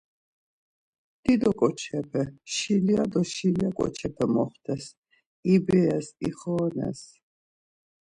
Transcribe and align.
Dido 1.21 1.51
ǩoçepe, 1.59 2.23
şilya 2.53 3.03
do 3.11 3.21
şilya 3.33 3.69
ǩoçepe 3.77 4.25
moxtes, 4.33 4.85
ibires, 5.53 6.07
ixorones. 6.27 7.01